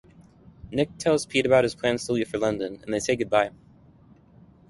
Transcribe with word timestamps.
Nick 0.71 0.97
tells 0.97 1.27
Pete 1.27 1.45
about 1.45 1.63
his 1.63 1.75
plans 1.75 2.07
to 2.07 2.13
leave 2.13 2.27
for 2.27 2.39
London 2.39 2.79
and 2.81 2.91
they 2.91 2.97
say 2.99 3.15
goodbye. 3.15 3.51